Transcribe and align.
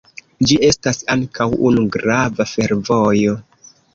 Ĝi 0.51 0.55
estas 0.67 1.01
ankaŭ 1.15 1.47
unu 1.69 1.85
grava 1.97 2.47
fervojo. 2.55 3.37